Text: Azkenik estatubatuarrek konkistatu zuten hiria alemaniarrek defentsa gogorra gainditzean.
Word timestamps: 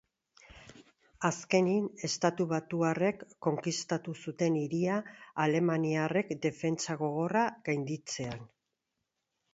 Azkenik 1.27 2.01
estatubatuarrek 2.07 3.21
konkistatu 3.47 4.15
zuten 4.25 4.57
hiria 4.63 4.95
alemaniarrek 5.45 6.35
defentsa 6.47 6.97
gogorra 7.05 7.49
gainditzean. 7.69 8.45